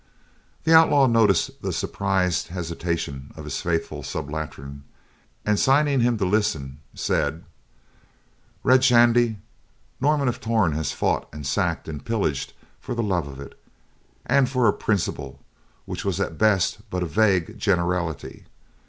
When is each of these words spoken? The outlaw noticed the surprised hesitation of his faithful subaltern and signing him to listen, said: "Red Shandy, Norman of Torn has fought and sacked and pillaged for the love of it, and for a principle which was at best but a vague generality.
The 0.63 0.73
outlaw 0.73 1.05
noticed 1.05 1.61
the 1.61 1.71
surprised 1.71 2.47
hesitation 2.47 3.31
of 3.35 3.43
his 3.43 3.61
faithful 3.61 4.01
subaltern 4.01 4.81
and 5.45 5.59
signing 5.59 5.99
him 5.99 6.17
to 6.17 6.25
listen, 6.25 6.79
said: 6.95 7.45
"Red 8.63 8.83
Shandy, 8.83 9.37
Norman 9.99 10.27
of 10.27 10.39
Torn 10.41 10.71
has 10.71 10.91
fought 10.91 11.29
and 11.31 11.45
sacked 11.45 11.87
and 11.87 12.03
pillaged 12.03 12.53
for 12.79 12.95
the 12.95 13.03
love 13.03 13.27
of 13.27 13.39
it, 13.39 13.61
and 14.25 14.49
for 14.49 14.67
a 14.67 14.73
principle 14.73 15.39
which 15.85 16.03
was 16.03 16.19
at 16.19 16.35
best 16.39 16.79
but 16.89 17.03
a 17.03 17.05
vague 17.05 17.59
generality. 17.59 18.45